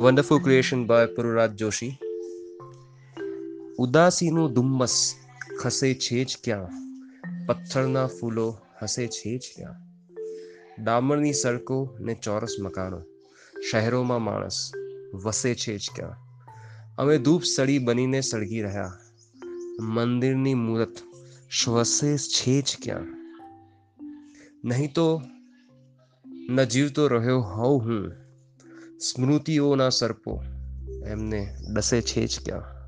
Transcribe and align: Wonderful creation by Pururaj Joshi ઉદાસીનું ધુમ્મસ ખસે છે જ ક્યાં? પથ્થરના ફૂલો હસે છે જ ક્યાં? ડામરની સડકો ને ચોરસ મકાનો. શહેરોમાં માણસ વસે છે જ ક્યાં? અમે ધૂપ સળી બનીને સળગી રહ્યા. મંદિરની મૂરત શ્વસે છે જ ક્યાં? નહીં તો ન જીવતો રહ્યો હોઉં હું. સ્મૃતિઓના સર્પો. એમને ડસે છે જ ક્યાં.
Wonderful 0.00 0.42
creation 0.42 0.86
by 0.86 1.06
Pururaj 1.06 1.56
Joshi 1.56 1.98
ઉદાસીનું 3.78 4.52
ધુમ્મસ 4.52 5.14
ખસે 5.60 5.94
છે 5.94 6.24
જ 6.24 6.38
ક્યાં? 6.44 6.68
પથ્થરના 7.46 8.06
ફૂલો 8.06 8.58
હસે 8.82 9.06
છે 9.06 9.38
જ 9.38 9.40
ક્યાં? 9.56 9.74
ડામરની 10.84 11.32
સડકો 11.32 11.96
ને 12.00 12.14
ચોરસ 12.14 12.56
મકાનો. 12.60 13.02
શહેરોમાં 13.70 14.22
માણસ 14.22 14.72
વસે 15.14 15.54
છે 15.54 15.78
જ 15.78 15.90
ક્યાં? 15.96 16.16
અમે 16.98 17.18
ધૂપ 17.18 17.42
સળી 17.42 17.78
બનીને 17.78 18.20
સળગી 18.20 18.62
રહ્યા. 18.62 18.92
મંદિરની 19.80 20.54
મૂરત 20.54 20.96
શ્વસે 21.50 22.16
છે 22.16 22.62
જ 22.62 22.76
ક્યાં? 22.82 23.06
નહીં 24.64 24.92
તો 24.92 25.22
ન 26.50 26.64
જીવતો 26.64 27.08
રહ્યો 27.08 27.40
હોઉં 27.40 27.80
હું. 27.80 28.29
સ્મૃતિઓના 29.00 29.88
સર્પો. 29.88 30.42
એમને 31.06 31.56
ડસે 31.74 32.00
છે 32.00 32.26
જ 32.26 32.40
ક્યાં. 32.44 32.79